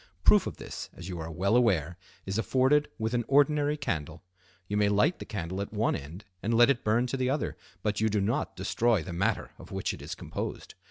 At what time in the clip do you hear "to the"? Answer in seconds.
7.05-7.29